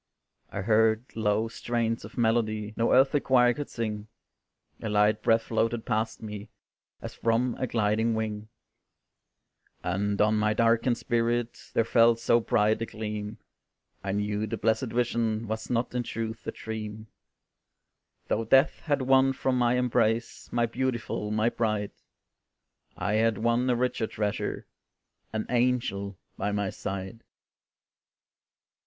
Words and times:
I 0.49 0.61
heard 0.61 1.05
low 1.13 1.47
strains 1.47 2.03
of 2.03 2.17
melody 2.17 2.73
No 2.75 2.91
earthly 2.91 3.19
choir 3.19 3.53
could 3.53 3.69
sing, 3.69 4.07
A 4.81 4.89
light 4.89 5.21
breath 5.21 5.43
floated 5.43 5.85
past 5.85 6.23
me, 6.23 6.49
As 7.03 7.13
from 7.13 7.53
a 7.59 7.67
gliding 7.67 8.15
wing; 8.15 8.47
And 9.83 10.19
on 10.19 10.39
my 10.39 10.55
darkened 10.55 10.97
spirit 10.97 11.69
There 11.75 11.85
fell 11.85 12.15
so 12.15 12.39
bright 12.39 12.81
a 12.81 12.87
gleam, 12.87 13.37
I 14.03 14.13
knew 14.13 14.47
the 14.47 14.57
blessed 14.57 14.87
vision 14.87 15.47
Was 15.47 15.69
not 15.69 15.93
in 15.93 16.01
truth 16.01 16.47
a 16.47 16.51
dream; 16.51 17.05
Though 18.27 18.43
death 18.45 18.79
had 18.79 19.03
won 19.03 19.33
from 19.33 19.55
my 19.55 19.75
embrace, 19.75 20.51
My 20.51 20.65
beautiful, 20.65 21.29
my 21.29 21.49
bride, 21.49 21.91
I 22.97 23.13
had 23.13 23.37
won 23.37 23.69
a 23.69 23.75
richer 23.75 24.07
treasure, 24.07 24.65
An 25.31 25.45
angel 25.51 26.17
by 26.37 26.51
my 26.51 26.71
side. 26.71 27.21